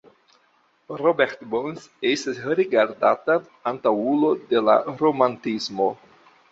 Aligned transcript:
Robert 1.01 1.37
Burns 1.51 1.85
estas 2.13 2.41
rigardata 2.61 3.39
antaŭulo 3.75 4.35
de 4.55 4.67
la 4.71 4.83
romantismo. 5.07 5.97